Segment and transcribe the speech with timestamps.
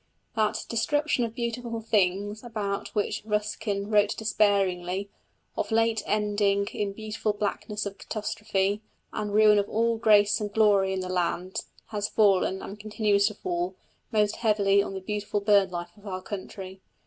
[0.35, 5.09] That "destruction of beautiful things," about which Ruskin wrote despairingly,
[5.55, 8.81] "of late ending in perfect blackness of catastrophe,
[9.13, 13.35] and ruin of all grace and glory in the land," has fallen, and continues to
[13.35, 13.75] fall,
[14.11, 16.81] most heavily on the beautiful bird life of our country.